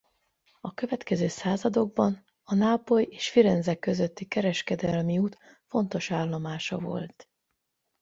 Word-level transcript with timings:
A 0.61 0.73
következő 0.73 1.27
századokban 1.27 2.23
a 2.43 2.55
Nápoly 2.55 3.03
és 3.09 3.29
Firenze 3.29 3.75
közötti 3.75 4.25
kereskedelmi 4.25 5.17
út 5.19 5.37
fontos 5.67 6.11
állomása 6.11 6.79
volt. 6.79 7.29